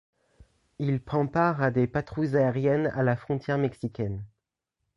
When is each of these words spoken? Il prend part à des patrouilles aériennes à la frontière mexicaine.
Il 0.79 0.99
prend 0.99 1.27
part 1.27 1.61
à 1.61 1.69
des 1.69 1.85
patrouilles 1.85 2.35
aériennes 2.35 2.87
à 2.95 3.03
la 3.03 3.15
frontière 3.15 3.59
mexicaine. 3.59 4.25